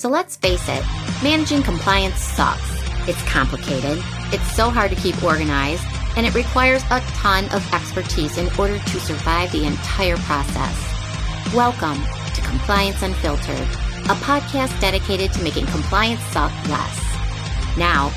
[0.00, 0.82] So let's face it,
[1.22, 2.70] managing compliance sucks.
[3.06, 5.84] It's complicated, it's so hard to keep organized,
[6.16, 11.54] and it requires a ton of expertise in order to survive the entire process.
[11.54, 12.02] Welcome
[12.34, 13.68] to Compliance Unfiltered,
[14.08, 16.98] a podcast dedicated to making compliance suck less.
[17.76, 18.08] Now,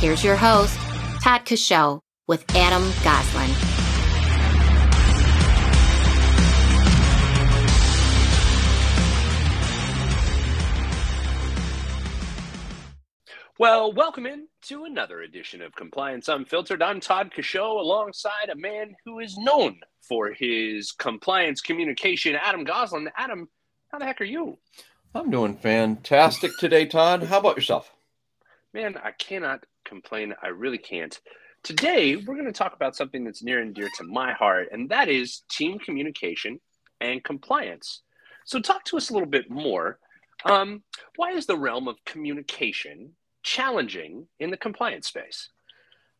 [0.00, 0.76] here's your host,
[1.22, 3.79] Todd Coshow with Adam Goslin.
[13.60, 16.82] Well, welcome in to another edition of Compliance Unfiltered.
[16.82, 23.10] I'm Todd Coshow alongside a man who is known for his compliance communication, Adam Goslin.
[23.18, 23.50] Adam,
[23.88, 24.56] how the heck are you?
[25.14, 27.24] I'm doing fantastic today, Todd.
[27.24, 27.92] How about yourself?
[28.72, 30.32] Man, I cannot complain.
[30.42, 31.20] I really can't.
[31.62, 34.88] Today, we're going to talk about something that's near and dear to my heart, and
[34.88, 36.62] that is team communication
[37.02, 38.04] and compliance.
[38.46, 39.98] So, talk to us a little bit more.
[40.46, 40.82] Um,
[41.16, 45.50] why is the realm of communication challenging in the compliance space?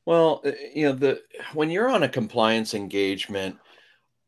[0.07, 1.23] Well, uh, you know, the
[1.55, 3.57] when you're on a compliance engagement,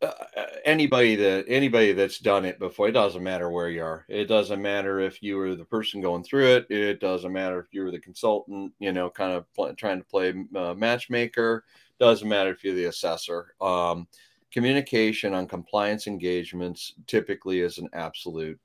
[0.03, 4.05] uh, uh, anybody that anybody that's done it before, it doesn't matter where you are.
[4.09, 6.71] It doesn't matter if you were the person going through it.
[6.71, 10.05] It doesn't matter if you were the consultant, you know, kind of pl- trying to
[10.05, 11.65] play uh, matchmaker.
[11.99, 13.55] Doesn't matter if you're the assessor.
[13.61, 14.09] Um,
[14.51, 18.61] communication on compliance engagements typically is an absolute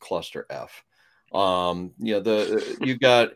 [0.00, 0.82] cluster F.
[1.32, 3.30] Um, you know, the you've got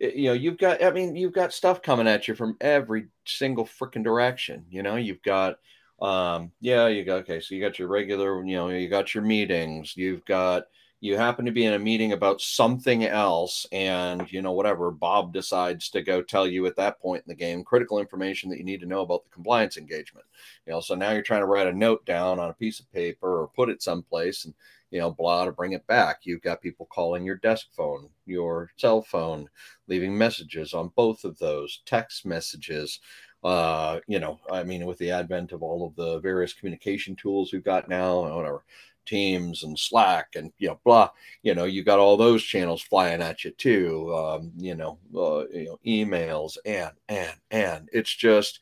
[0.00, 3.64] you know you've got i mean you've got stuff coming at you from every single
[3.64, 4.96] freaking direction you know?
[4.96, 5.58] You've got
[6.00, 9.24] um yeah you got okay so you got your regular you know you got your
[9.24, 10.64] meetings you've got
[11.00, 15.32] you happen to be in a meeting about something else and you know whatever bob
[15.32, 18.64] decides to go tell you at that point in the game critical information that you
[18.64, 20.26] need to know about the compliance engagement.
[20.66, 22.92] You know so now you're trying to write a note down on a piece of
[22.92, 24.54] paper or put it someplace and
[24.90, 26.20] you know, blah to bring it back.
[26.22, 29.48] You've got people calling your desk phone, your cell phone,
[29.86, 33.00] leaving messages on both of those, text messages.
[33.44, 37.52] Uh, you know, I mean, with the advent of all of the various communication tools
[37.52, 38.64] we've got now, whatever,
[39.06, 41.08] Teams and Slack and you know, blah,
[41.42, 44.14] you know, you got all those channels flying at you too.
[44.14, 48.60] Um, you know, uh, you know, emails and and and it's just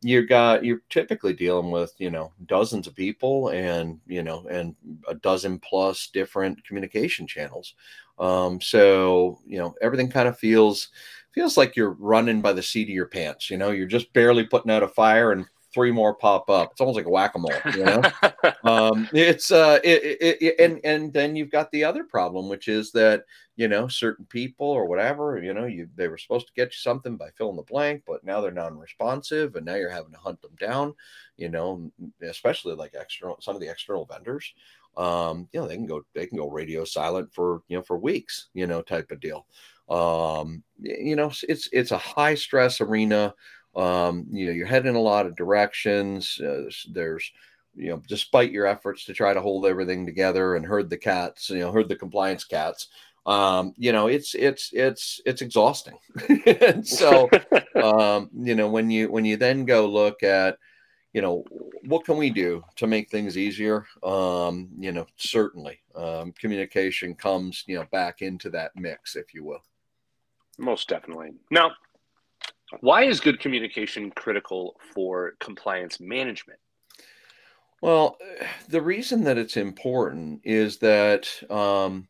[0.00, 4.76] you got you're typically dealing with you know dozens of people and you know and
[5.08, 7.74] a dozen plus different communication channels.
[8.18, 10.88] Um, so you know everything kind of feels
[11.34, 14.44] feels like you're running by the seat of your pants you know you're just barely
[14.44, 16.72] putting out a fire and three more pop up.
[16.72, 18.02] It's almost like a whack a mole, you know.
[18.64, 22.68] um, it's uh, it, it, it, and and then you've got the other problem, which
[22.68, 23.24] is that
[23.56, 26.78] you know certain people or whatever, you know, you they were supposed to get you
[26.78, 30.40] something by filling the blank, but now they're non-responsive, and now you're having to hunt
[30.42, 30.94] them down.
[31.36, 31.90] You know,
[32.22, 34.52] especially like external some of the external vendors.
[34.96, 37.98] Um, you know, they can go they can go radio silent for you know for
[37.98, 39.46] weeks, you know, type of deal.
[39.88, 43.34] Um, you know, it's it's a high stress arena
[43.76, 46.40] um, you know, you're heading in a lot of directions.
[46.40, 47.30] Uh, there's,
[47.74, 51.50] you know, despite your efforts to try to hold everything together and herd the cats,
[51.50, 52.88] you know, herd the compliance cats,
[53.26, 55.98] um, you know, it's it's it's it's exhausting.
[56.82, 57.28] so,
[57.82, 60.56] um, you know, when you when you then go look at,
[61.12, 61.44] you know,
[61.84, 63.84] what can we do to make things easier?
[64.02, 69.44] Um, you know, certainly, um, communication comes, you know, back into that mix, if you
[69.44, 69.62] will.
[70.56, 71.34] Most definitely.
[71.50, 71.72] Now,
[72.80, 76.58] why is good communication critical for compliance management?
[77.80, 78.18] Well,
[78.68, 82.08] the reason that it's important is that um,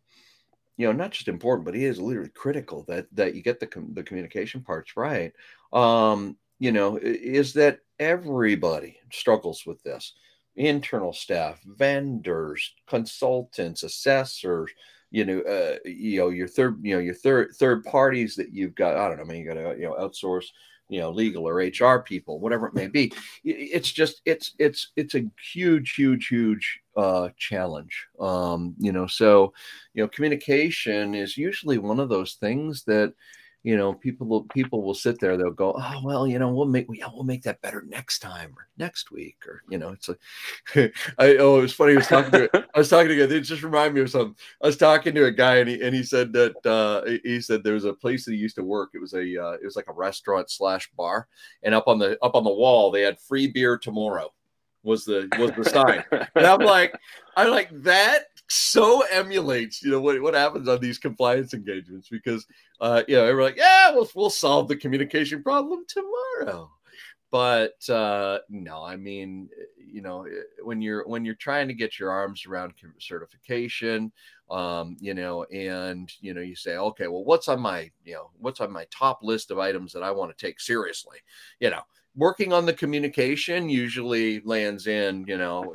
[0.76, 3.66] you know not just important, but it is literally critical that that you get the
[3.66, 5.32] com- the communication parts right.
[5.72, 10.14] Um, you know, is that everybody struggles with this.
[10.56, 14.72] Internal staff, vendors, consultants, assessors,
[15.10, 18.74] you know, uh, you know, your third, you know, your third third parties that you've
[18.74, 18.96] got.
[18.96, 19.22] I don't know.
[19.22, 20.46] I mean, you got to you know outsource,
[20.88, 23.12] you know, legal or HR people, whatever it may be.
[23.44, 28.06] It's just it's it's it's a huge, huge, huge uh, challenge.
[28.20, 29.52] Um, you know, so
[29.94, 33.14] you know, communication is usually one of those things that
[33.62, 36.66] you know people will people will sit there they'll go oh well you know we'll
[36.66, 40.08] make yeah we'll make that better next time or next week or you know it's
[40.08, 40.18] like
[41.18, 43.62] i oh it was funny i was talking to i was talking to it just
[43.62, 44.36] reminded me of something.
[44.62, 47.64] I was talking to a guy and he and he said that uh he said
[47.64, 49.76] there was a place that he used to work it was a uh, it was
[49.76, 51.26] like a restaurant slash bar
[51.62, 54.32] and up on the up on the wall they had free beer tomorrow
[54.84, 56.04] was the was the sign.
[56.34, 56.94] And i'm like
[57.36, 62.46] i'm like that so emulates, you know, what, what happens on these compliance engagements because,
[62.80, 66.70] uh, you know, everyone's like, yeah, we'll, we'll solve the communication problem tomorrow.
[67.30, 70.26] but uh, no, I mean, you know,
[70.62, 74.12] when you're when you're trying to get your arms around certification,
[74.50, 78.30] um, you know, and you know, you say, okay, well, what's on my, you know,
[78.38, 81.18] what's on my top list of items that I want to take seriously,
[81.60, 81.82] you know,
[82.18, 85.72] working on the communication usually lands in, you know,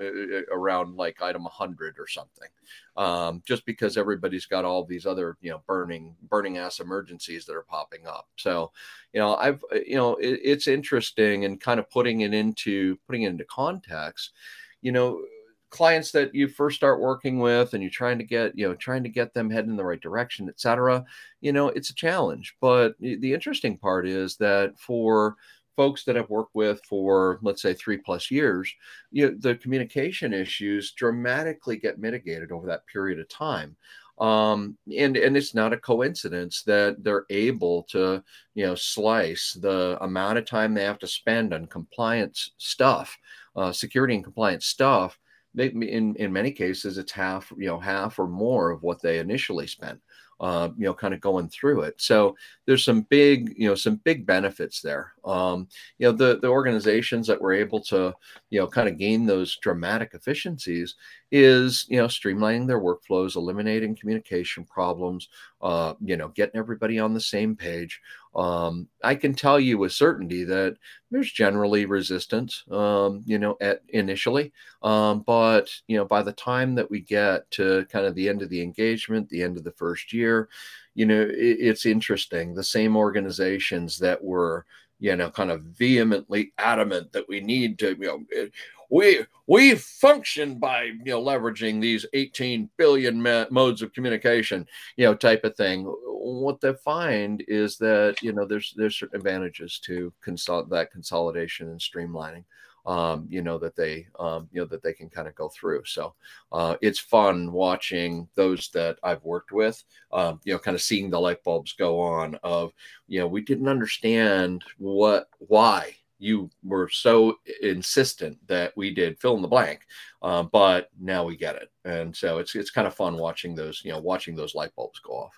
[0.51, 2.49] around like item 100 or something,
[2.97, 7.55] um, just because everybody's got all these other, you know, burning, burning ass emergencies that
[7.55, 8.27] are popping up.
[8.35, 8.73] So,
[9.13, 13.23] you know, I've, you know, it, it's interesting and kind of putting it into, putting
[13.23, 14.33] it into context,
[14.81, 15.21] you know,
[15.69, 19.01] clients that you first start working with and you're trying to get you know trying
[19.01, 21.03] to get them heading in the right direction etc
[21.41, 25.35] you know it's a challenge but the interesting part is that for
[25.75, 28.73] folks that I've worked with for let's say three plus years,
[29.11, 33.75] you know, the communication issues dramatically get mitigated over that period of time.
[34.19, 38.23] Um, and and it's not a coincidence that they're able to
[38.53, 43.17] you know slice the amount of time they have to spend on compliance stuff,
[43.55, 45.17] uh, security and compliance stuff.
[45.57, 49.67] In in many cases, it's half you know half or more of what they initially
[49.67, 49.99] spent
[50.39, 51.95] uh, you know, kind of going through it.
[51.97, 52.35] So
[52.65, 55.13] there's some big, you know, some big benefits there.
[55.25, 58.13] Um, you know, the the organizations that were able to,
[58.49, 60.95] you know, kind of gain those dramatic efficiencies
[61.31, 65.29] is, you know, streamlining their workflows, eliminating communication problems,
[65.61, 68.01] uh, you know, getting everybody on the same page.
[68.35, 70.77] Um, I can tell you with certainty that
[71.11, 74.51] there's generally resistance, um, you know, at initially,
[74.81, 78.41] um, but you know, by the time that we get to kind of the end
[78.41, 80.49] of the engagement, the end of the first year,
[80.95, 82.53] you know, it, it's interesting.
[82.53, 84.65] The same organizations that were,
[84.99, 88.47] you know, kind of vehemently adamant that we need to, you know,
[88.93, 94.65] we we function by you know leveraging these 18 billion modes of communication
[94.97, 99.17] you know type of thing what they find is that you know there's there's certain
[99.17, 102.43] advantages to consol- that consolidation and streamlining
[102.85, 105.85] um, you know that they um, you know that they can kind of go through.
[105.85, 106.15] So
[106.51, 109.81] uh, it's fun watching those that I've worked with,
[110.11, 112.35] um, you know, kind of seeing the light bulbs go on.
[112.43, 112.73] Of
[113.07, 119.35] you know, we didn't understand what why you were so insistent that we did fill
[119.35, 119.81] in the blank,
[120.21, 123.81] uh, but now we get it, and so it's it's kind of fun watching those
[123.83, 125.33] you know watching those light bulbs go off.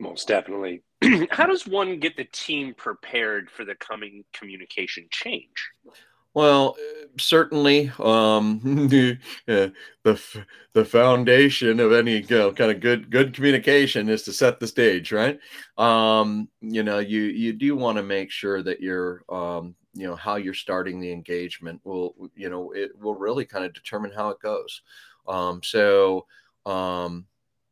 [0.00, 0.82] Most definitely.
[1.30, 5.70] How does one get the team prepared for the coming communication change?
[6.34, 6.76] Well,
[7.18, 9.18] certainly, um, the,
[9.48, 9.68] uh,
[10.74, 14.66] the foundation of any you know, kind of good good communication is to set the
[14.66, 15.38] stage, right?
[15.76, 20.16] Um, you know, you you do want to make sure that you're, um, you know,
[20.16, 24.30] how you're starting the engagement will, you know, it will really kind of determine how
[24.30, 24.82] it goes.
[25.26, 26.26] Um, so,
[26.66, 27.26] um,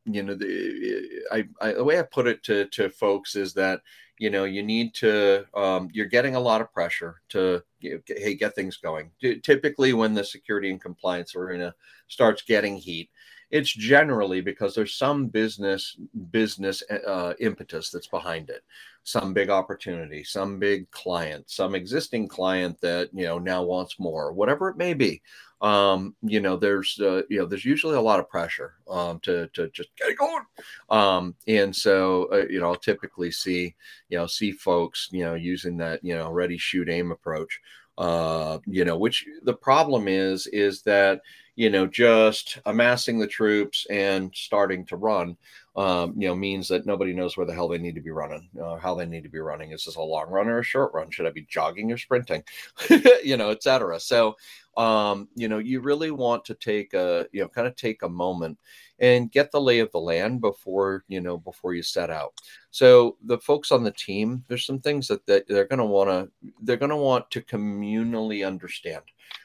[0.06, 3.81] you know, the I, I the way I put it to to folks is that
[4.19, 8.00] you know you need to um, you're getting a lot of pressure to you know,
[8.06, 9.11] hey get things going.
[9.43, 11.75] Typically when the security and compliance arena
[12.08, 13.11] starts getting heat
[13.50, 15.97] it's generally because there's some business
[16.31, 18.62] business uh, impetus that's behind it.
[19.05, 24.32] Some big opportunity some big client some existing client that you know now wants more
[24.32, 25.23] whatever it may be
[25.61, 29.49] um, you know, there's uh, you know, there's usually a lot of pressure um, to
[29.55, 30.44] to just get it going.
[30.91, 33.75] Um, and so uh, you know, I'll typically see
[34.08, 37.61] you know see folks you know using that you know ready shoot aim approach.
[37.99, 41.23] Uh, you know, which the problem is is that
[41.55, 45.37] you know just amassing the troops and starting to run
[45.76, 48.49] um, you know, means that nobody knows where the hell they need to be running,
[48.61, 49.73] uh, how they need to be running.
[49.73, 51.11] Is this a long run or a short run?
[51.11, 52.42] Should I be jogging or sprinting?
[53.23, 54.00] you know, etc.
[54.00, 54.37] So,
[54.76, 58.09] um, you know, you really want to take a, you know, kind of take a
[58.09, 58.59] moment
[58.99, 62.35] and get the lay of the land before, you know, before you set out.
[62.71, 66.11] So the folks on the team, there's some things that, that they're going to want
[66.11, 69.02] to, they're going to want to communally understand,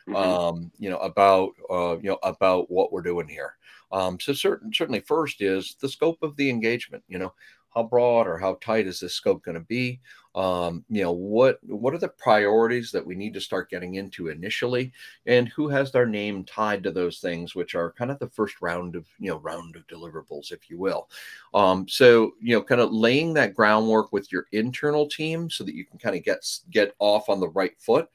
[0.07, 0.15] mm-hmm.
[0.15, 3.55] um, you know, about, uh, you know, about what we're doing here.
[3.91, 7.33] Um, so certain, certainly first is the scope of the engagement, you know,
[7.73, 9.99] how broad or how tight is this scope going to be?
[10.33, 14.29] Um, you know, what what are the priorities that we need to start getting into
[14.29, 14.93] initially,
[15.25, 18.61] and who has their name tied to those things, which are kind of the first
[18.61, 21.09] round of you know round of deliverables, if you will.
[21.53, 25.75] Um, so you know, kind of laying that groundwork with your internal team so that
[25.75, 28.07] you can kind of get get off on the right foot.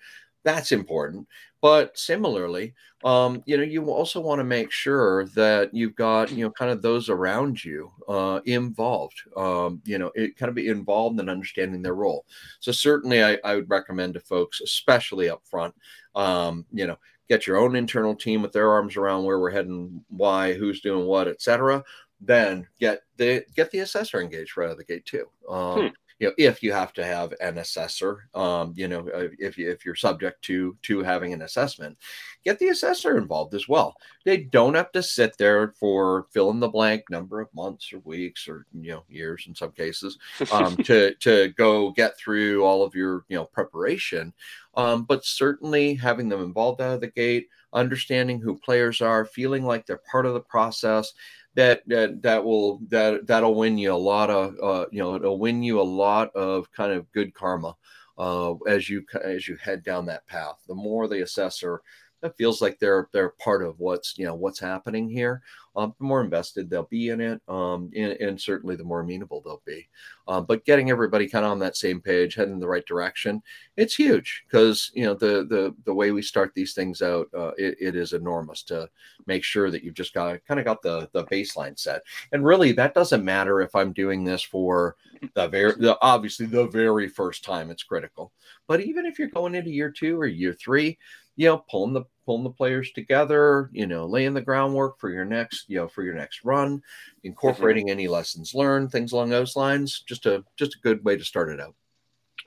[0.46, 1.28] That's important.
[1.60, 2.74] But similarly,
[3.04, 6.70] um, you know, you also want to make sure that you've got, you know, kind
[6.70, 11.28] of those around you uh, involved, um, you know, it kind of be involved in
[11.28, 12.26] understanding their role.
[12.60, 15.74] So certainly I, I would recommend to folks, especially up front,
[16.14, 16.98] um, you know,
[17.28, 21.06] get your own internal team with their arms around where we're heading, why, who's doing
[21.06, 21.84] what, etc.
[22.20, 25.28] Then get the get the assessor engaged right out of the gate too.
[25.48, 29.28] Um, hmm you know, if you have to have an assessor, um, you know, uh,
[29.38, 31.98] if you, if you're subject to to having an assessment,
[32.44, 33.94] get the assessor involved as well.
[34.24, 37.98] They don't have to sit there for fill in the blank number of months or
[38.00, 40.18] weeks or you know years in some cases
[40.52, 44.32] um, to to go get through all of your you know preparation.
[44.74, 49.64] Um, but certainly having them involved out of the gate, understanding who players are, feeling
[49.64, 51.12] like they're part of the process,
[51.56, 55.38] that that that will that that'll win you a lot of uh, you know it'll
[55.38, 57.74] win you a lot of kind of good karma
[58.18, 60.62] uh, as you as you head down that path.
[60.68, 61.82] The more the assessor
[62.26, 65.42] that feels like they're they're part of what's you know what's happening here.
[65.76, 69.42] Um, the more invested they'll be in it um, and, and, certainly the more amenable
[69.42, 69.86] they'll be.
[70.26, 73.42] Um, but getting everybody kind of on that same page heading in the right direction
[73.76, 77.50] it's huge because you know the the the way we start these things out uh,
[77.58, 78.88] it, it is enormous to
[79.26, 82.02] make sure that you've just got kind of got the the baseline set.
[82.32, 84.96] And really that doesn't matter if i'm doing this for
[85.34, 88.32] the very the, obviously the very first time it's critical.
[88.66, 90.98] But even if you're going into year two or year three
[91.36, 95.24] you know, pulling the pulling the players together, you know, laying the groundwork for your
[95.24, 96.82] next, you know, for your next run,
[97.22, 100.02] incorporating any lessons learned, things along those lines.
[100.06, 101.74] Just a just a good way to start it out.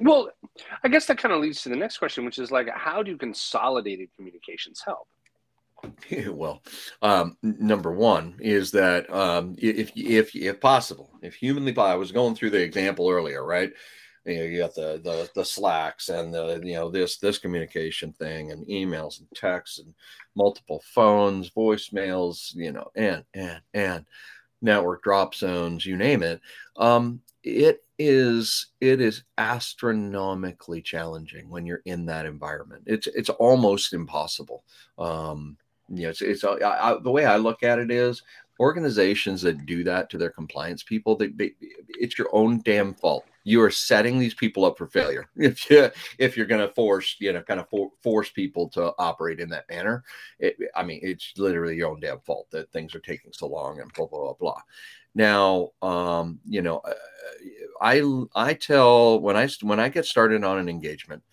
[0.01, 0.29] Well,
[0.83, 3.17] I guess that kind of leads to the next question, which is like, how do
[3.17, 5.07] consolidated communications help?
[6.27, 6.61] well,
[7.01, 12.11] um, number one is that um, if if if possible, if humanly possible, I was
[12.11, 13.71] going through the example earlier, right?
[14.25, 18.11] You know you got the the the slacks and the you know this this communication
[18.13, 19.93] thing and emails and texts and
[20.35, 24.05] multiple phones voicemails you know and and and
[24.61, 26.41] network drop zones you name it.
[26.77, 32.83] Um it is it is astronomically challenging when you're in that environment.
[32.85, 34.63] It's it's almost impossible.
[34.97, 35.57] Um
[35.89, 38.21] you know it's it's I, I, the way i look at it is
[38.59, 41.53] organizations that do that to their compliance people they, they
[41.87, 45.27] it's your own damn fault you are setting these people up for failure.
[45.35, 45.89] If you
[46.19, 49.49] if you're going to force you know kind of for, force people to operate in
[49.49, 50.03] that manner
[50.37, 53.79] it, i mean it's literally your own damn fault that things are taking so long
[53.79, 54.61] and blah blah blah blah.
[55.15, 56.93] Now um you know uh,
[57.81, 58.03] i
[58.35, 61.23] i tell when i when i get started on an engagement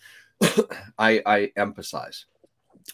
[0.99, 2.27] i i emphasize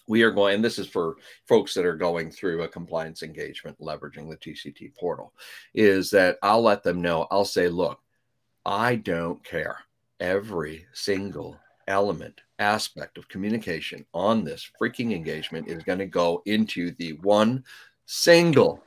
[0.08, 3.78] we are going and this is for folks that are going through a compliance engagement
[3.78, 5.32] leveraging the tct portal
[5.74, 8.00] is that i'll let them know i'll say look
[8.64, 9.78] I don't care.
[10.20, 16.92] Every single element, aspect of communication on this freaking engagement is going to go into
[16.92, 17.64] the one
[18.06, 18.82] single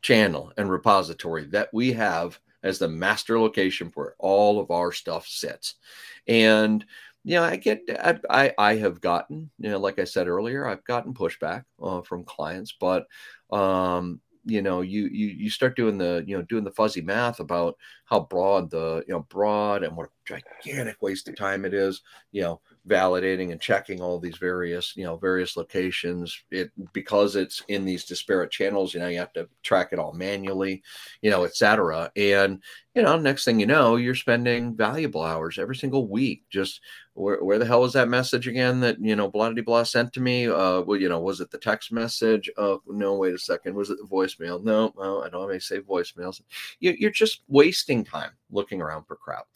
[0.00, 5.26] channel and repository that we have as the master location where all of our stuff
[5.26, 5.74] sits.
[6.26, 6.84] And
[7.22, 10.66] you know, I get, I, I, I have gotten, you know, like I said earlier,
[10.66, 13.06] I've gotten pushback uh, from clients, but
[13.50, 17.40] um, you know you you you start doing the you know doing the fuzzy math
[17.40, 21.72] about how broad the you know broad and what a gigantic waste of time it
[21.72, 22.02] is
[22.32, 26.42] you know validating and checking all these various you know various locations.
[26.50, 30.12] It because it's in these disparate channels you know you have to track it all
[30.12, 30.82] manually
[31.22, 32.62] you know etc and
[32.94, 36.80] you know next thing you know you're spending valuable hours every single week just
[37.14, 40.12] where, where the hell was that message again that you know blah blah blah sent
[40.12, 43.38] to me uh well you know was it the text message oh no wait a
[43.38, 46.40] second was it the voicemail no well i i may say voicemails
[46.80, 49.46] you, you're just wasting time looking around for crap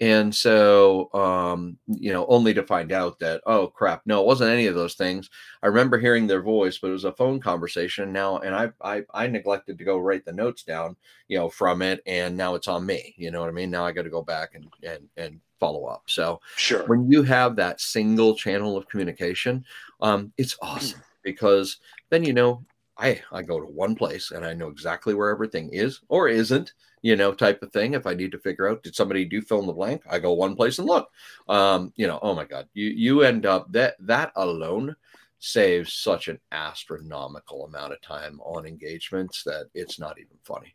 [0.00, 4.50] and so, um, you know, only to find out that, oh crap, no, it wasn't
[4.50, 5.30] any of those things.
[5.62, 8.38] I remember hearing their voice, but it was a phone conversation now.
[8.38, 10.96] And I, I, I neglected to go write the notes down,
[11.28, 12.00] you know, from it.
[12.06, 13.14] And now it's on me.
[13.16, 13.70] You know what I mean?
[13.70, 16.04] Now I got to go back and, and, and follow up.
[16.06, 16.84] So sure.
[16.86, 19.64] when you have that single channel of communication,
[20.00, 21.78] um, it's awesome because
[22.10, 22.64] then, you know,
[22.96, 26.72] I, I go to one place and I know exactly where everything is or isn't
[27.04, 27.92] you know, type of thing.
[27.92, 30.02] If I need to figure out, did somebody do fill in the blank?
[30.08, 31.10] I go one place and look.
[31.50, 34.96] Um, you know, oh my God, you you end up that that alone
[35.38, 40.74] saves such an astronomical amount of time on engagements that it's not even funny.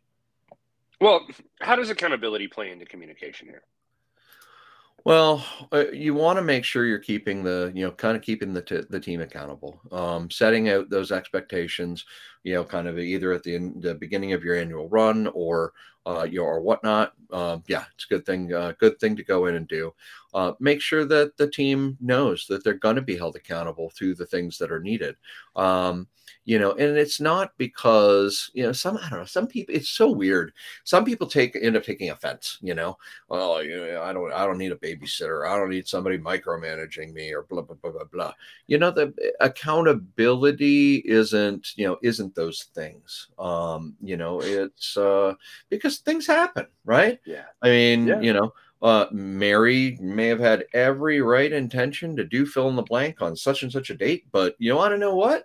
[1.00, 1.26] Well,
[1.60, 3.62] how does accountability play into communication here?
[5.04, 8.52] Well, uh, you want to make sure you're keeping the, you know, kind of keeping
[8.52, 12.04] the t- the team accountable, um, setting out those expectations,
[12.42, 15.72] you know, kind of either at the, the beginning of your annual run or
[16.06, 17.12] uh, you know, or whatnot.
[17.30, 18.52] Um, yeah, it's a good thing.
[18.52, 19.92] Uh, good thing to go in and do.
[20.32, 24.14] Uh, make sure that the team knows that they're going to be held accountable through
[24.14, 25.16] the things that are needed.
[25.56, 26.08] Um,
[26.44, 29.74] you know, and it's not because you know some I don't know some people.
[29.74, 30.52] It's so weird.
[30.84, 32.58] Some people take end up taking offense.
[32.62, 32.96] You know,
[33.28, 35.48] well, you know, I don't I don't need a babysitter.
[35.48, 38.32] I don't need somebody micromanaging me or blah blah blah blah blah.
[38.68, 43.28] You know, the accountability isn't you know isn't those things.
[43.38, 45.34] Um, you know, it's uh,
[45.68, 47.18] because things happen, right?
[47.24, 47.44] Yeah.
[47.62, 48.20] I mean, yeah.
[48.20, 52.82] you know uh, Mary may have had every right intention to do fill in the
[52.82, 55.44] blank on such and such a date, but you want to know what?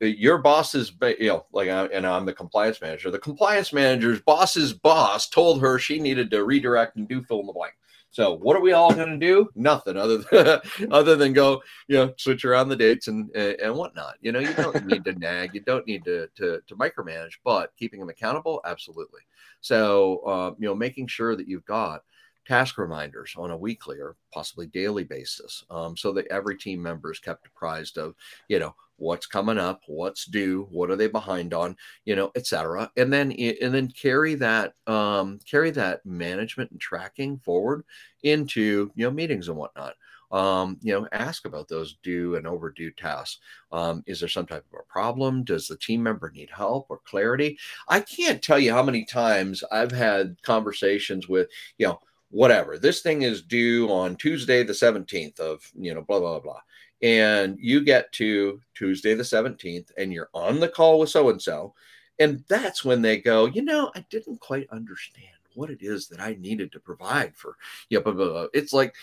[0.00, 3.10] Your boss's, you know, like, and I'm the compliance manager.
[3.10, 7.46] The compliance manager's boss's boss told her she needed to redirect and do fill in
[7.46, 7.74] the blank.
[8.16, 9.50] So what are we all going to do?
[9.54, 14.14] Nothing other than other than go, you know, switch around the dates and and whatnot.
[14.22, 17.72] You know, you don't need to nag, you don't need to to, to micromanage, but
[17.76, 19.20] keeping them accountable, absolutely.
[19.60, 22.04] So uh, you know, making sure that you've got
[22.48, 27.12] task reminders on a weekly or possibly daily basis um, so that every team member
[27.12, 28.14] is kept apprised of
[28.48, 32.90] you know what's coming up what's due what are they behind on you know etc
[32.96, 37.84] and then and then carry that um, carry that management and tracking forward
[38.22, 39.94] into you know meetings and whatnot
[40.32, 43.38] um, you know, ask about those due and overdue tasks.
[43.72, 45.44] Um, is there some type of a problem?
[45.44, 47.58] Does the team member need help or clarity?
[47.88, 51.48] I can't tell you how many times I've had conversations with,
[51.78, 52.00] you know,
[52.30, 52.76] whatever.
[52.76, 56.60] This thing is due on Tuesday, the 17th of, you know, blah, blah, blah.
[57.02, 61.40] And you get to Tuesday, the 17th, and you're on the call with so and
[61.40, 61.74] so.
[62.18, 66.20] And that's when they go, you know, I didn't quite understand what it is that
[66.20, 67.56] I needed to provide for,
[67.90, 68.46] yeah, blah.
[68.54, 68.94] It's like,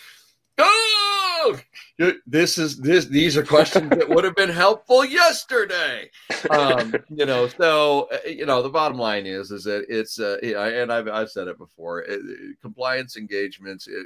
[0.58, 1.13] oh,
[2.26, 3.06] this is this.
[3.06, 6.10] These are questions that would have been helpful yesterday.
[6.50, 10.38] Um, you know, so uh, you know, the bottom line is, is that it's, uh,
[10.42, 12.02] and I've I've said it before.
[12.02, 13.88] It, it, compliance engagements.
[13.88, 14.06] It,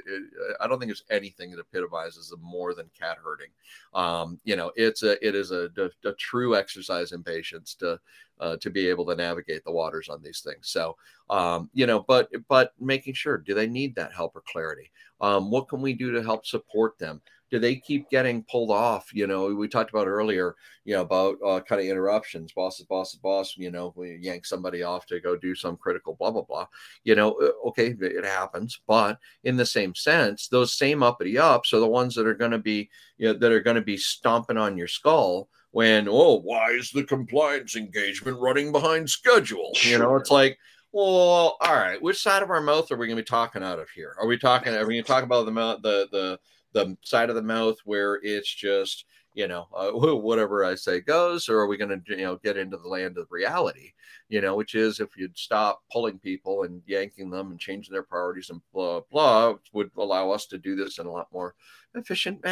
[0.60, 3.50] I don't think there's anything that epitomizes them more than cat herding.
[3.94, 8.00] Um, you know, it's a it is a, a, a true exercise in patience to
[8.40, 10.68] uh, to be able to navigate the waters on these things.
[10.70, 10.96] So,
[11.30, 14.90] um, you know, but but making sure do they need that help or clarity?
[15.20, 17.20] Um, what can we do to help support them?
[17.50, 19.08] Do they keep getting pulled off?
[19.14, 20.54] You know, we talked about earlier,
[20.84, 23.56] you know, about uh, kind of interruptions, bosses, bosses, boss.
[23.56, 26.66] You know, we yank somebody off to go do some critical blah blah blah.
[27.04, 31.72] You know, uh, okay, it happens, but in the same sense, those same uppity ups
[31.72, 33.96] are the ones that are going to be, you know, that are going to be
[33.96, 39.72] stomping on your skull when, oh, why is the compliance engagement running behind schedule?
[39.74, 39.92] Sure.
[39.92, 40.58] You know, it's like,
[40.92, 43.78] well, all right, which side of our mouth are we going to be talking out
[43.78, 44.14] of here?
[44.18, 44.72] Are we talking?
[44.72, 46.38] Are we going to talk about the mouth, the the
[46.72, 51.48] the side of the mouth where it's just you know uh, whatever I say goes,
[51.48, 53.92] or are we going to you know get into the land of reality?
[54.28, 58.02] You know, which is if you'd stop pulling people and yanking them and changing their
[58.02, 61.54] priorities and blah blah would allow us to do this in a lot more
[61.94, 62.42] efficient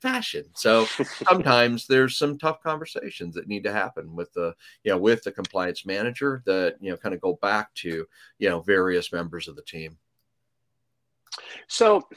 [0.00, 0.44] fashion.
[0.54, 0.84] So
[1.28, 5.32] sometimes there's some tough conversations that need to happen with the, you know, with the
[5.32, 8.06] compliance manager that, you know, kind of go back to,
[8.38, 9.98] you know, various members of the team.
[11.68, 12.08] So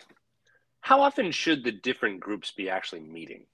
[0.81, 3.45] how often should the different groups be actually meeting?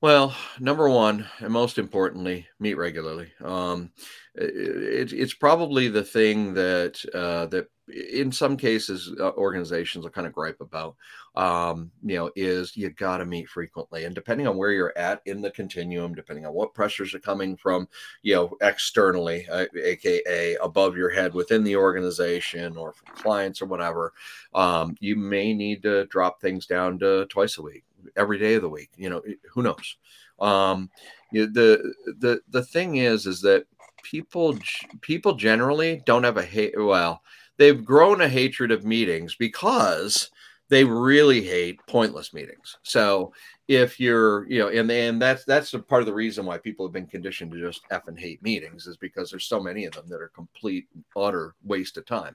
[0.00, 3.32] Well, number one, and most importantly, meet regularly.
[3.42, 3.90] Um,
[4.36, 10.26] it, it's probably the thing that uh, that in some cases uh, organizations will kind
[10.26, 10.94] of gripe about
[11.34, 15.22] um, you know is you got to meet frequently and depending on where you're at
[15.26, 17.88] in the continuum depending on what pressures are coming from
[18.22, 23.66] you know externally uh, aka above your head within the organization or from clients or
[23.66, 24.12] whatever
[24.54, 27.84] um, you may need to drop things down to twice a week
[28.16, 29.96] every day of the week you know who knows
[30.40, 30.88] um,
[31.32, 33.64] you know, the the the thing is is that
[34.02, 34.56] people
[35.00, 37.22] people generally don't have a hate well
[37.56, 40.30] they've grown a hatred of meetings because
[40.68, 42.76] they really hate pointless meetings.
[42.82, 43.32] So
[43.68, 46.86] if you're, you know, and and that's that's a part of the reason why people
[46.86, 49.94] have been conditioned to just f and hate meetings is because there's so many of
[49.94, 52.34] them that are complete utter waste of time.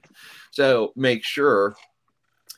[0.50, 1.76] So make sure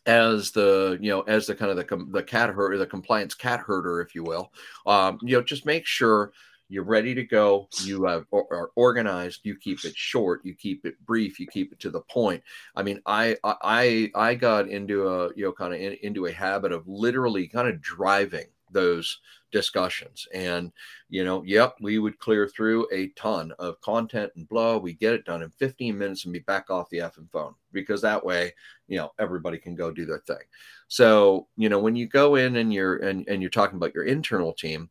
[0.07, 3.61] as the you know as the kind of the the cat herder the compliance cat
[3.61, 4.53] herder if you will
[4.87, 6.33] um you know just make sure
[6.69, 11.38] you're ready to go you are organized you keep it short you keep it brief
[11.38, 12.42] you keep it to the point.
[12.75, 16.33] I mean i i i got into a you know kind of in, into a
[16.33, 19.20] habit of literally kind of driving those
[19.52, 20.26] discussions.
[20.35, 20.72] And
[21.09, 25.14] you know yep we would clear through a ton of content and blah we get
[25.14, 28.52] it done in 15 minutes and be back off the effing phone because that way
[28.88, 30.44] you know everybody can go do their thing.
[30.88, 34.05] So you know when you go in and you're and, and you're talking about your
[34.05, 34.90] internal team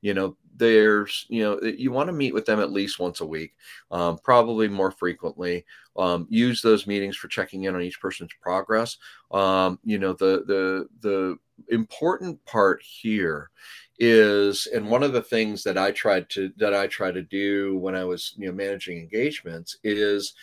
[0.00, 3.26] you know there's you know you want to meet with them at least once a
[3.26, 3.54] week
[3.90, 5.64] um, probably more frequently.
[5.96, 8.96] Um, use those meetings for checking in on each person's progress.
[9.30, 13.50] Um, you know the the the important part here
[14.00, 17.78] is and one of the things that i tried to that i try to do
[17.78, 20.34] when i was you know managing engagements is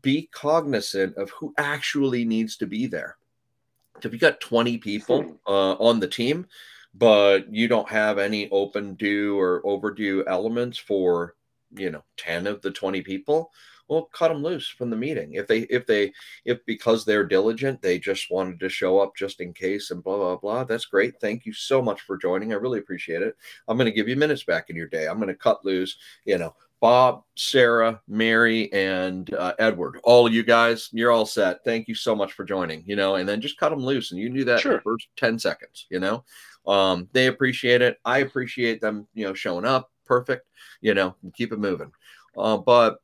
[0.00, 3.16] be cognizant of who actually needs to be there.
[4.02, 5.32] If you got 20 people hmm.
[5.46, 6.46] uh, on the team
[6.94, 11.34] but you don't have any open due or overdue elements for
[11.74, 13.50] you know 10 of the 20 people
[13.92, 15.34] well cut them loose from the meeting.
[15.34, 16.12] If they if they
[16.44, 20.16] if because they're diligent they just wanted to show up just in case and blah
[20.16, 21.20] blah blah that's great.
[21.20, 22.52] Thank you so much for joining.
[22.52, 23.36] I really appreciate it.
[23.68, 25.06] I'm going to give you minutes back in your day.
[25.06, 30.34] I'm going to cut loose you know bob sarah mary and uh, edward all of
[30.34, 31.62] you guys you're all set.
[31.64, 34.20] Thank you so much for joining you know and then just cut them loose and
[34.20, 34.72] you do that sure.
[34.72, 36.24] in the first 10 seconds you know
[36.66, 37.98] um, they appreciate it.
[38.04, 39.90] I appreciate them you know showing up.
[40.06, 40.46] Perfect.
[40.80, 41.92] You know keep it moving.
[42.36, 42.98] Uh, but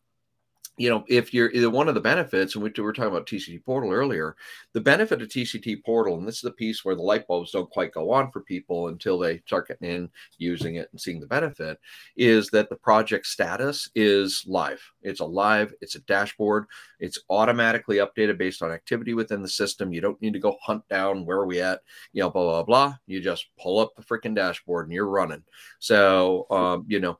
[0.79, 3.93] you know, if you're one of the benefits, and we were talking about TCT Portal
[3.93, 4.37] earlier,
[4.73, 7.69] the benefit of TCT Portal, and this is the piece where the light bulbs don't
[7.71, 11.27] quite go on for people until they start getting in, using it, and seeing the
[11.27, 11.79] benefit,
[12.17, 14.81] is that the project status is live.
[15.03, 15.75] It's alive.
[15.81, 16.67] It's a dashboard.
[17.01, 19.93] It's automatically updated based on activity within the system.
[19.93, 21.81] You don't need to go hunt down where are we at,
[22.12, 22.95] you know, blah blah blah.
[23.07, 25.43] You just pull up the freaking dashboard and you're running.
[25.81, 27.19] So, um, you know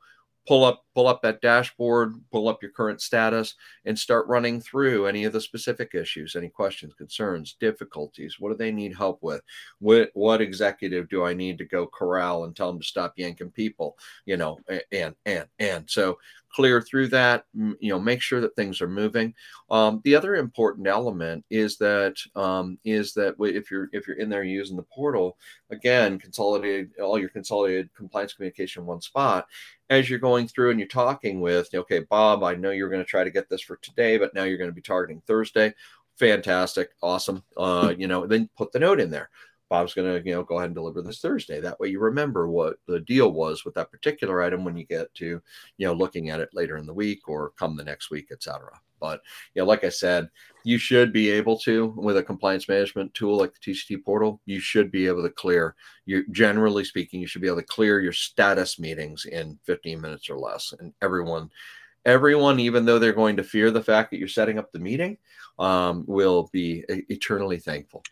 [0.49, 5.05] pull up pull up that dashboard pull up your current status and start running through
[5.05, 8.37] any of the specific issues any questions concerns difficulties.
[8.39, 9.41] What do they need help with?
[9.79, 13.51] What what executive do i need to go corral and tell them to stop yanking
[13.51, 13.97] people?
[14.25, 14.59] You know
[14.91, 15.89] and and and.
[15.89, 16.17] So
[16.51, 19.33] clear through that you know make sure that things are moving.
[19.69, 24.29] Um, the other important element is that um, is that if you're if you're in
[24.29, 25.37] there using the portal
[25.69, 29.47] again consolidate all your consolidated compliance communication in one spot.
[29.91, 33.09] As you're going through and you're talking with okay bob i know you're going to
[33.09, 35.73] try to get this for today but now you're going to be targeting thursday
[36.17, 39.29] fantastic awesome uh, you know then put the note in there
[39.69, 41.61] Bob's going to, you know, go ahead and deliver this Thursday.
[41.61, 45.13] That way you remember what the deal was with that particular item when you get
[45.15, 45.25] to,
[45.77, 48.71] you know, looking at it later in the week or come the next week, etc.
[48.99, 49.21] But,
[49.53, 50.29] you know, like I said,
[50.63, 54.59] you should be able to, with a compliance management tool like the TCT portal, you
[54.59, 58.13] should be able to clear, you generally speaking, you should be able to clear your
[58.13, 60.73] status meetings in 15 minutes or less.
[60.79, 61.49] And everyone,
[62.05, 65.17] everyone, even though they're going to fear the fact that you're setting up the meeting,
[65.59, 68.03] um, will be eternally thankful.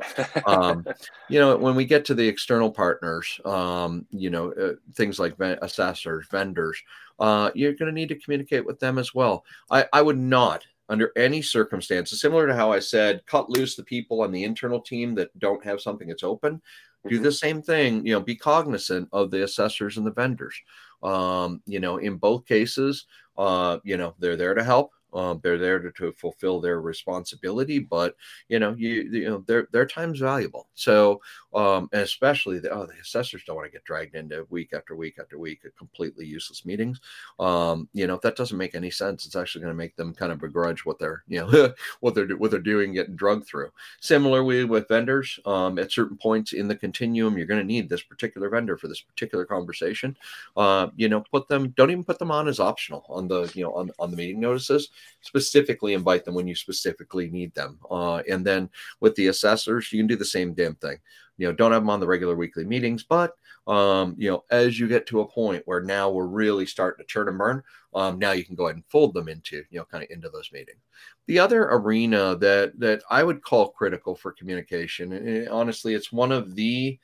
[0.45, 0.85] Um,
[1.29, 5.39] you know, when we get to the external partners, um, you know, uh, things like
[5.39, 6.81] assessors, vendors,
[7.19, 9.45] uh, you're going to need to communicate with them as well.
[9.71, 13.83] I, I would not under any circumstances, similar to how I said, cut loose the
[13.83, 16.61] people on the internal team that don't have something that's open.
[17.07, 17.23] Do mm-hmm.
[17.23, 18.05] the same thing.
[18.05, 20.55] You know, be cognizant of the assessors and the vendors.
[21.03, 23.05] Um, you know, in both cases,
[23.37, 24.91] uh, you know, they're there to help.
[25.13, 28.15] Um, they're there to, to, fulfill their responsibility, but
[28.49, 30.67] you know, you, you know, their their time's valuable.
[30.75, 31.21] So,
[31.53, 34.95] um, and especially the, oh, the assessors don't want to get dragged into week after
[34.95, 36.99] week after week of completely useless meetings.
[37.39, 40.13] Um, you know, if that doesn't make any sense, it's actually going to make them
[40.13, 43.71] kind of begrudge what they're, you know, what they're what they're doing, getting drugged through.
[44.01, 48.03] Similarly with vendors, um, at certain points in the continuum, you're going to need this
[48.03, 50.17] particular vendor for this particular conversation.
[50.57, 53.63] Uh, you know, put them, don't even put them on as optional on the, you
[53.63, 54.89] know, on on the meeting notices
[55.21, 57.79] specifically invite them when you specifically need them.
[57.89, 60.97] Uh, and then with the assessors, you can do the same damn thing.
[61.37, 63.33] You know, don't have them on the regular weekly meetings, but
[63.67, 67.11] um, you know, as you get to a point where now we're really starting to
[67.11, 67.61] turn and burn,
[67.93, 70.29] um, now you can go ahead and fold them into, you know, kind of into
[70.29, 70.79] those meetings.
[71.25, 76.55] The other arena that that I would call critical for communication, honestly, it's one of
[76.55, 76.97] the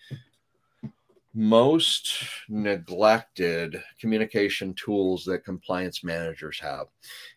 [1.34, 6.88] most neglected communication tools that compliance managers have.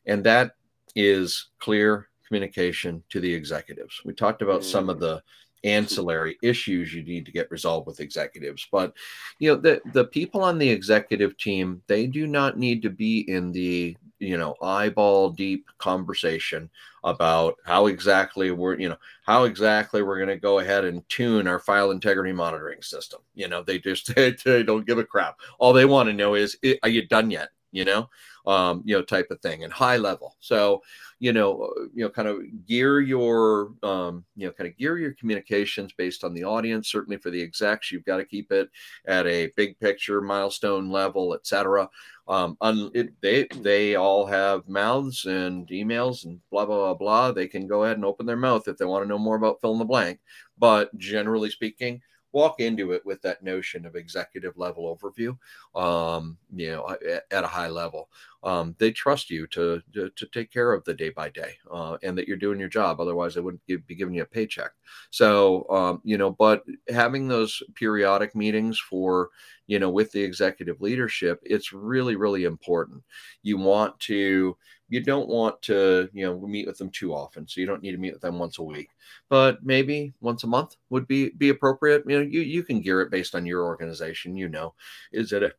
[0.05, 0.53] And that
[0.95, 4.01] is clear communication to the executives.
[4.05, 4.71] We talked about mm-hmm.
[4.71, 5.23] some of the
[5.67, 8.67] ancillary issues you need to get resolved with executives.
[8.71, 8.95] But
[9.39, 13.21] you know the the people on the executive team they do not need to be
[13.29, 16.71] in the you know eyeball deep conversation
[17.05, 21.47] about how exactly we're you know how exactly we're going to go ahead and tune
[21.47, 23.21] our file integrity monitoring system.
[23.35, 25.41] You know they just they, they don't give a crap.
[25.59, 27.51] All they want to know is are you done yet?
[27.73, 28.09] You know
[28.47, 30.83] um you know type of thing and high level so
[31.19, 34.99] you know, uh, you know, kind of gear your, um, you know, kind of gear
[34.99, 36.89] your communications based on the audience.
[36.89, 38.69] Certainly for the execs, you've got to keep it
[39.07, 41.89] at a big picture, milestone level, etc.
[42.29, 47.33] Um, un, it, they they all have mouths and emails and blah blah blah blah.
[47.33, 49.61] They can go ahead and open their mouth if they want to know more about
[49.61, 50.19] fill in the blank.
[50.59, 52.03] But generally speaking,
[52.37, 55.39] walk into it with that notion of executive level overview,
[55.75, 56.95] um, you know,
[57.31, 58.11] at, a high level.
[58.47, 61.97] Um, they trust you to, to, to take care of the day by day, uh,
[62.05, 63.01] and that you're doing your job.
[63.01, 64.71] Otherwise, they wouldn't give, be giving you a paycheck.
[65.11, 69.31] So, um, you know, but having those periodic meetings for,
[69.67, 73.03] you know, with the executive leadership, it's really, really important.
[73.43, 74.57] You want to
[74.89, 77.93] you don't want to you know meet with them too often so you don't need
[77.93, 78.91] to meet with them once a week
[79.29, 83.01] but maybe once a month would be be appropriate you know you, you can gear
[83.01, 84.75] it based on your organization you know
[85.13, 85.53] is it a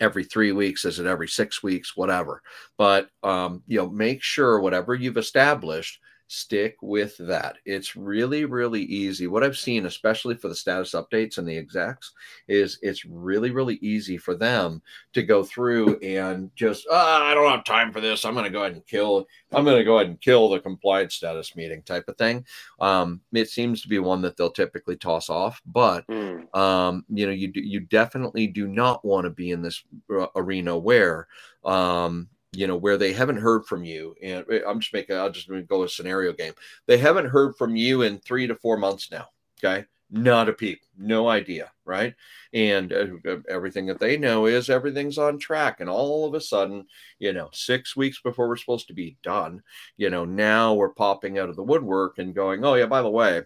[0.00, 0.84] every three weeks?
[0.84, 1.96] Is it every six weeks?
[1.96, 2.42] Whatever.
[2.76, 7.56] But um, you know make sure whatever you've established stick with that.
[7.64, 9.26] It's really, really easy.
[9.26, 12.12] What I've seen, especially for the status updates and the execs,
[12.46, 14.82] is it's really, really easy for them
[15.14, 18.24] to go through and just, oh, I don't have time for this.
[18.24, 20.60] I'm going to go ahead and kill, I'm going to go ahead and kill the
[20.60, 22.44] compliance status meeting type of thing.
[22.78, 26.54] Um, it seems to be one that they'll typically toss off, but, mm.
[26.54, 29.82] um, you know, you, you definitely do not want to be in this
[30.14, 31.26] uh, arena where,
[31.64, 34.16] um, you know, where they haven't heard from you.
[34.20, 36.54] And eh, I'm just making, I'll just go a scenario game.
[36.88, 39.28] They haven't heard from you in three to four months now.
[39.62, 39.86] Okay.
[40.10, 41.70] Not a peep, no idea.
[41.84, 42.16] Right.
[42.52, 45.78] And uh, everything that they know is everything's on track.
[45.78, 46.86] And all of a sudden,
[47.20, 49.62] you know, six weeks before we're supposed to be done,
[49.96, 53.10] you know, now we're popping out of the woodwork and going, oh, yeah, by the
[53.10, 53.42] way,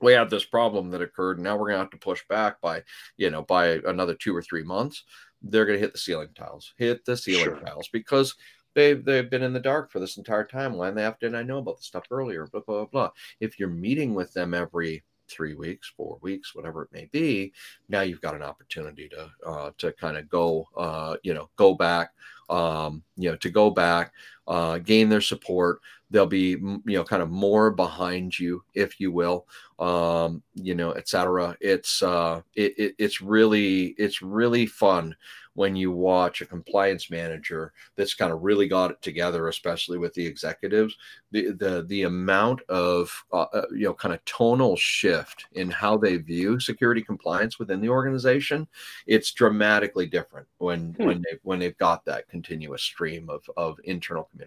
[0.00, 1.38] we have this problem that occurred.
[1.38, 2.84] And now we're going to have to push back by,
[3.16, 5.02] you know, by another two or three months
[5.42, 7.60] they're going to hit the ceiling tiles, hit the ceiling sure.
[7.60, 8.34] tiles because
[8.74, 10.74] they've they've been in the dark for this entire time.
[10.74, 12.46] Why the F didn't I know about the stuff earlier?
[12.46, 13.10] Blah blah blah.
[13.40, 17.52] If you're meeting with them every three weeks, four weeks, whatever it may be,
[17.88, 21.74] now you've got an opportunity to uh, to kind of go, uh, you know, go
[21.74, 22.12] back,
[22.50, 24.12] um, you know, to go back,
[24.50, 25.80] uh, gain their support.
[26.10, 29.46] They'll be, you know, kind of more behind you, if you will,
[29.78, 31.56] um, you know, etc.
[31.60, 35.14] It's uh, it, it, it's really it's really fun
[35.54, 40.14] when you watch a compliance manager that's kind of really got it together, especially with
[40.14, 40.96] the executives,
[41.32, 45.96] the the the amount of uh, uh, you know kind of tonal shift in how
[45.96, 48.66] they view security compliance within the organization,
[49.06, 51.04] it's dramatically different when hmm.
[51.04, 54.39] when they when they've got that continuous stream of of internal communication.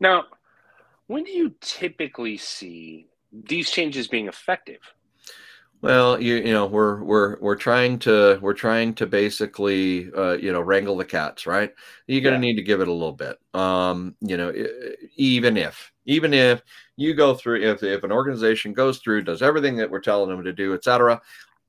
[0.00, 0.24] Now,
[1.06, 4.80] when do you typically see these changes being effective?
[5.80, 10.52] Well, you you know we're we're we're trying to we're trying to basically uh, you
[10.52, 11.72] know wrangle the cats, right?
[12.08, 12.52] You're going to yeah.
[12.52, 13.38] need to give it a little bit.
[13.54, 14.52] Um, you know,
[15.14, 16.62] even if even if
[16.96, 20.42] you go through if if an organization goes through does everything that we're telling them
[20.42, 21.20] to do, etc.,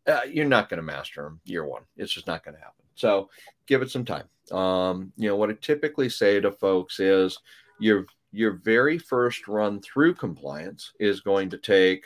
[0.08, 1.84] uh, you're not going to master them year one.
[1.95, 2.78] It's just not going to happen.
[2.99, 3.29] So
[3.65, 4.25] give it some time.
[4.51, 7.39] Um, you know what I typically say to folks is
[7.79, 12.05] your your very first run through compliance is going to take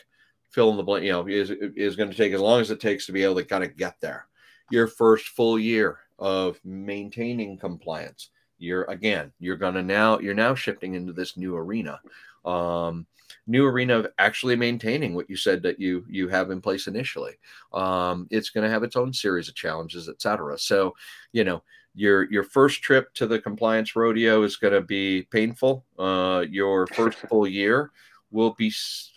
[0.53, 2.79] fill in the blank, you know, is is going to take as long as it
[2.79, 4.27] takes to be able to kind of get there.
[4.69, 8.29] Your first full year of maintaining compliance,
[8.59, 11.99] you're again, you're to now you're now shifting into this new arena.
[12.45, 13.07] Um,
[13.47, 17.33] new arena of actually maintaining what you said that you you have in place initially.
[17.73, 20.57] Um, it's going to have its own series of challenges, etc.
[20.59, 20.93] So,
[21.31, 21.63] you know,
[21.95, 25.85] your your first trip to the compliance rodeo is going to be painful.
[25.97, 27.91] Uh, your first full year
[28.31, 28.73] will be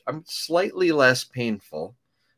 [0.06, 1.96] I'm slightly less painful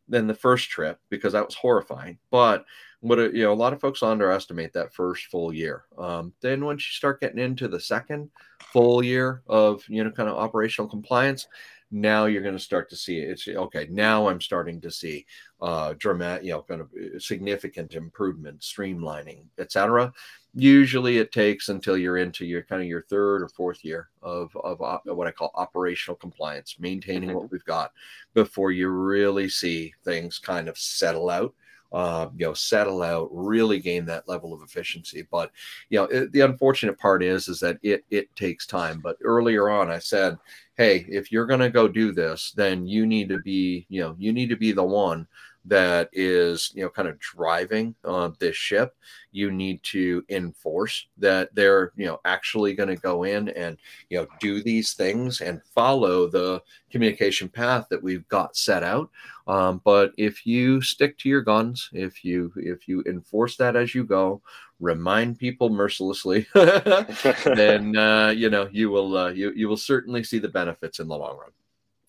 [0.09, 2.18] than the first trip because that was horrifying.
[2.31, 2.64] But
[3.00, 5.84] what you know, a lot of folks underestimate that first full year.
[5.96, 8.30] Um, then once you start getting into the second
[8.72, 11.46] full year of you know kind of operational compliance,
[11.90, 13.30] now you're going to start to see it.
[13.30, 15.24] it's okay now i'm starting to see
[15.62, 20.12] uh dramatic you know kind of uh, significant improvement streamlining etc
[20.54, 24.54] usually it takes until you're into your kind of your third or fourth year of
[24.56, 27.38] of op, what i call operational compliance maintaining mm-hmm.
[27.38, 27.92] what we've got
[28.34, 31.54] before you really see things kind of settle out
[31.92, 35.27] uh, you know, settle out, really gain that level of efficiency.
[35.31, 35.51] But
[35.88, 39.01] you know, it, the unfortunate part is, is that it it takes time.
[39.01, 40.37] But earlier on, I said,
[40.77, 44.14] hey, if you're going to go do this, then you need to be, you know,
[44.18, 45.27] you need to be the one
[45.68, 48.94] that is, you know, kind of driving uh, this ship.
[49.33, 53.76] You need to enforce that they're, you know, actually going to go in and,
[54.09, 59.11] you know, do these things and follow the communication path that we've got set out.
[59.46, 63.94] Um, but if you stick to your guns, if you if you enforce that as
[63.94, 64.42] you go,
[64.81, 70.38] remind people mercilessly, then uh, you know you will uh, you you will certainly see
[70.38, 71.50] the benefits in the long run.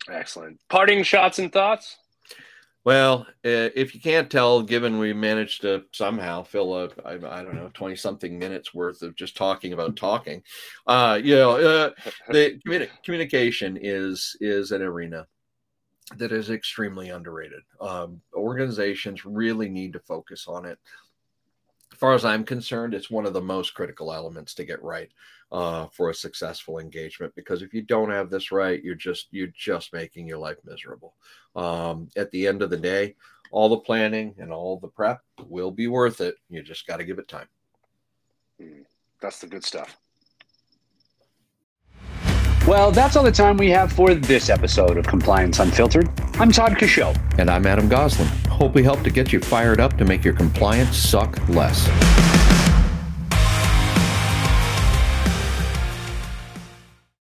[0.09, 0.59] Excellent.
[0.69, 1.97] Parting shots and thoughts.
[2.85, 7.43] Well, uh, if you can't tell, given we managed to somehow fill a I, I
[7.43, 10.41] don't know twenty something minutes worth of just talking about talking,
[10.87, 11.91] uh, you know, uh,
[12.31, 15.27] the communi- communication is is an arena
[16.17, 17.61] that is extremely underrated.
[17.81, 20.79] Um, organizations really need to focus on it
[21.99, 25.11] far as I'm concerned, it's one of the most critical elements to get right
[25.51, 27.33] uh, for a successful engagement.
[27.35, 31.15] Because if you don't have this right, you're just you're just making your life miserable.
[31.55, 33.15] Um, at the end of the day,
[33.51, 36.35] all the planning and all the prep will be worth it.
[36.49, 37.47] You just got to give it time.
[38.61, 38.85] Mm,
[39.21, 39.97] that's the good stuff.
[42.69, 46.07] Well, that's all the time we have for this episode of Compliance Unfiltered.
[46.35, 47.19] I'm Todd Coshow.
[47.39, 48.27] And I'm Adam Goslin.
[48.47, 51.87] Hope we helped to get you fired up to make your compliance suck less.